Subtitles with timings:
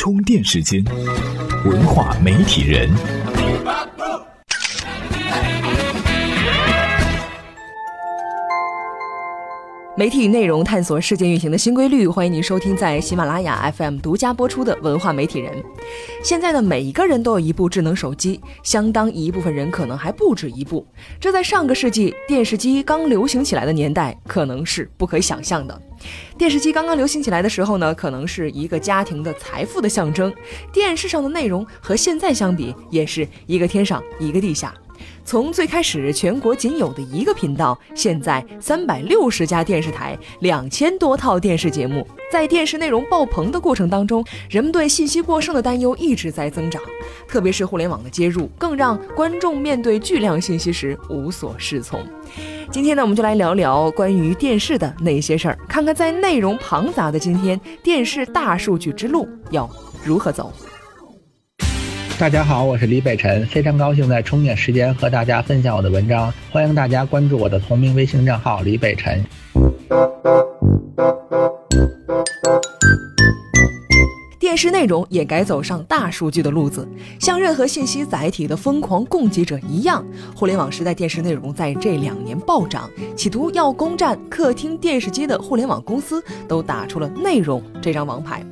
[0.00, 0.82] 充电时间，
[1.66, 2.88] 文化媒体人。
[9.94, 15.52] 媒体内容探索世界运行的新规律，欢迎您收听在喜马拉雅 FM 独家播出的《文化媒体人》。
[16.24, 20.86] 现在的每一个人都有一部智能手机，相当一部分人可能还不止一部。
[21.20, 25.78] 这在上个世纪电视机刚流行起来的年代，可能是不可想象的。
[26.38, 30.32] 电视机刚刚流行起来的时候呢，可能是一个家庭的财富的象征。
[30.72, 34.74] 电视上的内容和现在相比，也是一个天上一个地下。
[35.24, 46.82] 从最开始全国仅有的一个频道，现在三百六十家电视台，两千多套电视节目，在电视内容爆棚的过程当中，人们对信息过剩的担忧一直在增长，
[47.28, 52.04] 特别是互联网的接入，更让观众面对巨量信息时无所适从。
[52.70, 59.68] 今天呢，我们就来聊聊关于电视的那些事儿，看看在内容庞杂的今天，电视大数据之路要
[60.04, 60.52] 如何走。
[62.20, 69.24] 大家好，我是李北辰，非常高兴在充电时间和大家分享我的文章，欢迎大家关注我的同名微信账号李北辰。
[74.38, 76.86] 电视内容也该走上大数据的路子，
[77.18, 80.04] 像任何信息载体的疯狂供给者一样，
[80.36, 88.44] 互联网时代电视内容在这两年暴涨，企图要攻占客厅电视机的互联网公司都打出了内容这张王牌。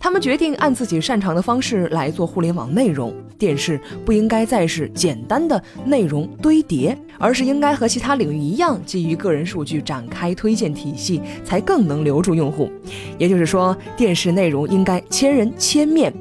[0.00, 3.14] 他们决定按自己擅长的方式来做互联网内容。
[3.38, 12.68] 电视不应该再是简单的内容堆叠，而是应该和其他领域一样，基于个人数据展开推荐体系，才更能留住用户。
[13.16, 16.12] 也就是说，电视内容应该千人千面。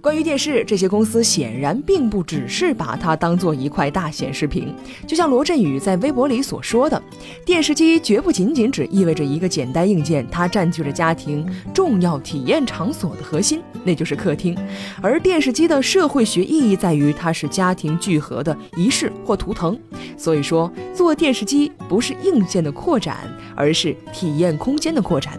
[0.00, 4.74] 关于电视，这些公司显然并不只是把它当做一块大显示屏。
[5.06, 7.02] 就像罗振宇在微博里所说的，
[7.44, 14.56] 电视机绝不仅仅只意味着一个简单硬件，它占据着家庭重要体验场所的核心，那就是客厅。
[15.02, 19.78] 而电视机的社会学意义在于，它是家庭聚合的仪式或图腾。
[20.16, 23.16] 所以说，做电视机不是硬件的扩展，
[23.54, 25.38] 而是体验空间的扩展。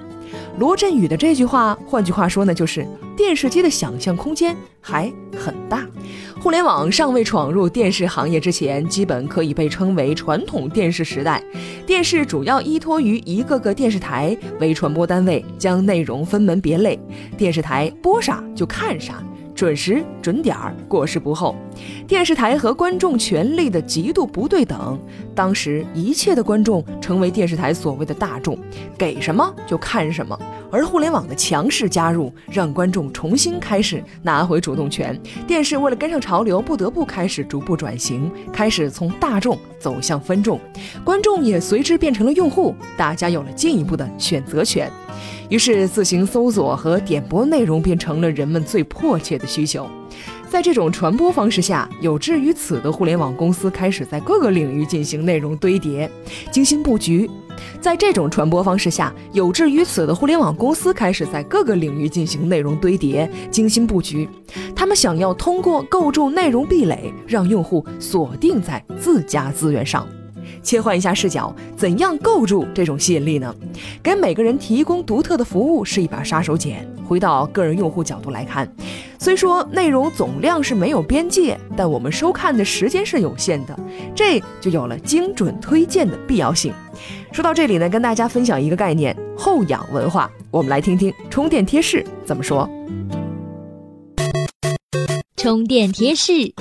[0.57, 2.85] 罗振宇的这句话，换句话说呢，就是
[3.16, 5.85] 电视机的想象空间还很大。
[6.39, 11.44] 互联网尚未闯入电视行业之前，基本可以被称为传统电视时代。
[11.85, 17.00] 电视主要依托于一个个电视台为传播单位，将内容分门别类，
[17.38, 19.23] 电视台播啥就看啥。
[19.62, 21.56] 准时准点儿，过时不候。
[22.08, 25.00] 电视台和观众权力的极度不对等，
[25.36, 28.58] 当时一切的观众成为电视台所谓的大众，
[28.98, 30.36] 给什么就看什么。
[30.72, 35.16] 而互联网的强势加入，让观众重新开始拿回主动权。
[35.46, 40.60] 电视为了跟上潮流，不得不开始逐步转型，开始从大众走向分众，
[41.04, 44.92] 观众也随之变成了用户，大家有了进一步的选择权。
[45.51, 49.85] 于是，自行搜索和点播内容变成了人们最迫切的需求。
[50.47, 56.09] 在这种传播方式下，有志于此的互联网公司开始在各个领域进行内容堆叠、
[56.51, 57.29] 精心布局。
[57.81, 64.29] 在这种传播方式下，有志于此的互联网公司开始在各个领域进行内容堆叠、精心布局。
[64.73, 70.07] 他们想要通过构筑内容壁垒，让用户锁定在自家资源上。
[70.62, 73.54] 切换一下视角，怎样构筑这种吸引力呢？
[74.02, 76.76] 给每个人提供独特的服务是一把杀手锏。
[77.08, 78.72] 回到个人用户角度来看，
[79.20, 83.78] 虽说内容总量是没有边界，但我们收看的时间是有限的，
[84.16, 86.74] 这就有了精准推荐的必要性。
[87.34, 90.32] 说到这里呢，跟大家分享一个概念——后仰文化。
[90.52, 92.70] 我们来听听充电贴士怎么说。
[95.36, 96.54] 充电贴士。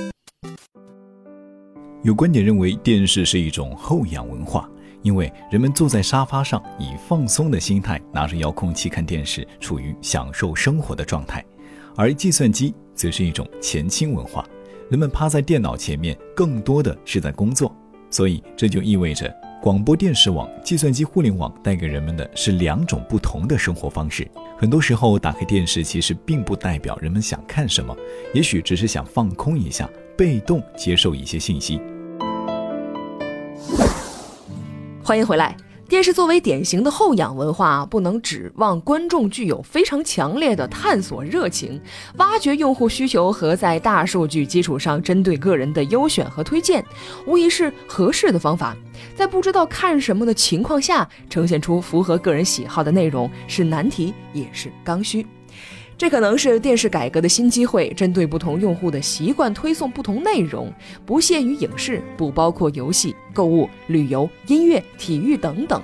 [2.03, 4.67] 有观点认为，电视是一种后仰文化，
[5.03, 11.39] 因为人们坐在沙发上，以放松的心态拿着遥控器看电视，处于享受生活的状态；
[11.95, 14.43] 而计算机则是一种前倾文化，
[14.89, 17.71] 人们趴在电脑前面，更多的是在工作。
[18.09, 19.31] 所以，这就意味着，
[19.61, 24.27] 广播电视网、计算机互联网带给人们的是两种不同的生活方式。
[24.57, 27.95] 很多时候，打开电视其实并不代表人们想看什么，
[28.33, 29.87] 也许只是想放空一下。
[30.17, 31.81] 被动接受一些信息。
[35.11, 35.53] 欢迎回来。
[35.89, 41.81] 电视作为典型的后仰文化，不能指望观众具有非常强烈的探索热情，
[42.15, 46.81] 挖掘用户需求和在大数据基础上针对个人的优选和推荐，
[47.27, 48.73] 无疑是合适的方法。
[49.13, 55.27] 在不知道看什么的情况下，呈现出符合个人喜好的内容是难题，也是刚需。
[56.01, 60.73] 这可能是电视改革的新机会，针对不同用户的习惯推送不同内容，
[61.05, 65.79] 不限于影视，不包括游戏、购物、旅游、音乐、体育等等，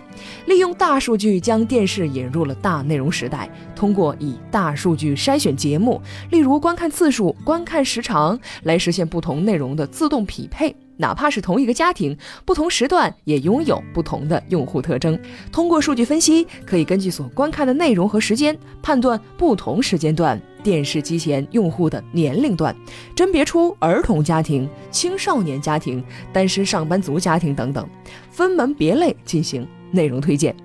[0.47, 3.47] 利用大数据将电视引入了大内容时代。
[3.75, 10.75] 通过以大数据筛选节目，例如观看次数、观看时长，来实现不同内容的自动匹配。
[10.97, 15.17] 哪怕是同一个家庭，不同时段也拥有不同的用户特征。
[15.51, 22.75] 通过数据分析，可以根据所观看的内容和时间，判断不同时间段电视机前用户的年龄段，
[23.15, 26.03] 甄别出儿童家庭、青少年家庭、
[26.33, 27.87] 单身上班族家庭等等，
[28.29, 30.55] 分门别类进行内容推荐。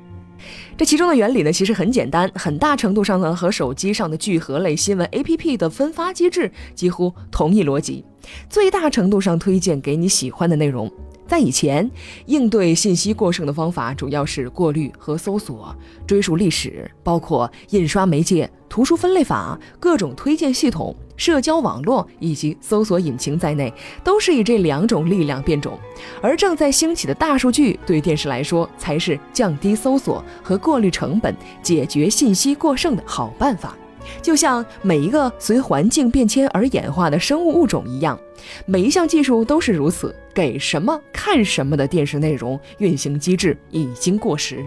[0.76, 8.04] 这其中的原理呢，其实很简单，很大程度上呢和手机上的聚合类新闻 APP 的分发机制几乎同一逻辑。
[8.48, 10.90] 最大程度上推荐给你喜欢的内容。
[11.26, 11.90] 在以前，
[12.26, 15.74] 应对信息过剩的方法主要是过滤和搜索。
[16.06, 23.72] 追溯历史，包括印刷媒介、图书分类法、各种推荐系统、社交网络以及搜索引擎在内，
[24.04, 25.78] 都是以这两种力量变种。
[26.20, 33.74] 而正在兴起的大数据，对电视来说，才是降低搜索和过滤成本、解决信息过剩的好办法。
[34.20, 38.18] 就像每一个随环境变迁而演化的生物物种一样，
[38.66, 40.14] 每一项技术都是如此。
[40.34, 44.64] 给什么看什么的电视内容运行机制已经过时，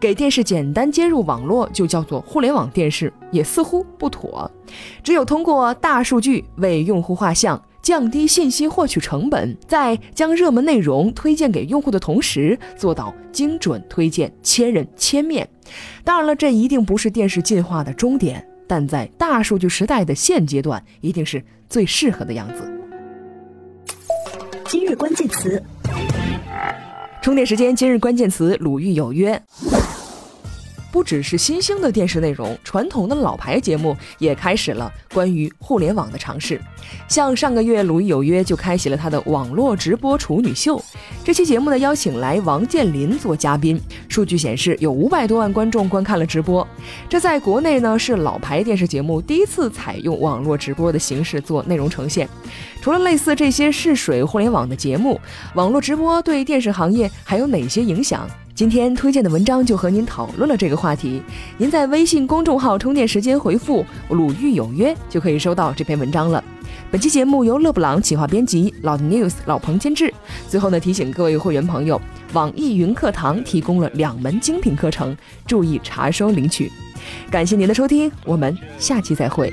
[0.00, 4.50] 给电视简单接入网络就叫做互联网电视，也似乎不妥。
[5.04, 15.48] 只有通过大数据为用户画像，降低信息获取成本，在将热门内容推荐给用户的同时，做到精准推荐，千人千面。
[16.02, 18.44] 当然了，这一定不是电视进化的终点。
[18.66, 22.72] 但在大数据时代的现阶段，一定是最适合的样子。
[24.66, 25.62] 今日关键词：
[27.22, 27.74] 充电时间。
[27.74, 29.40] 今日关键词：鲁豫有约。
[30.96, 36.58] 不只是新兴的电视内容，传统的老牌节目也开始了关于互联网的尝试。
[37.06, 40.82] 像上个月，鲁豫有约就开启了他的网络直播处女秀。
[41.22, 43.78] 这期节目呢，邀请来王健林做嘉宾。
[44.08, 46.66] 数据显示，有五百多万观众观看了直播。
[47.10, 52.26] 这在国内呢，是老牌电视节目第一次采用网络直播的形式做内容呈现。
[52.80, 55.20] 除了类似这些试水互联网的节目，
[55.56, 58.26] 网络直播对电视行业还有哪些影响？
[58.56, 61.20] 今天推荐的文章就和您讨论了这个话题。
[61.58, 66.42] 您在微信公众号“充电时间”回复“鲁豫有约”就可以收到这篇文章了。
[66.90, 70.10] 本期节目由勒布朗企划编辑，老 news 老彭监制。
[70.48, 72.00] 最后呢，提醒各位会员朋友，
[72.32, 75.14] 网易云课堂提供了两门精品课程，
[75.46, 76.72] 注意查收领取。
[77.30, 79.52] 感谢您的收听，我们下期再会。